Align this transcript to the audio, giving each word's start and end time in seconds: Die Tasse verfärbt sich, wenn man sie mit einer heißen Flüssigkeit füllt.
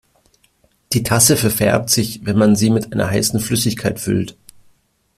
Die 0.93 1.03
Tasse 1.03 1.37
verfärbt 1.37 1.91
sich, 1.91 2.25
wenn 2.25 2.35
man 2.35 2.55
sie 2.55 2.71
mit 2.71 2.91
einer 2.91 3.11
heißen 3.11 3.39
Flüssigkeit 3.39 3.99
füllt. 3.99 4.35